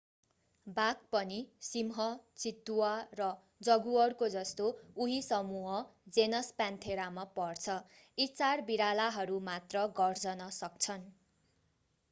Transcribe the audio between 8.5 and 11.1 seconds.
बिरालाहरू मात्र गर्जन सक्छन्।